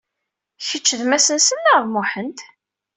[0.67, 2.37] Keč d Masensen neɣ d Muḥand?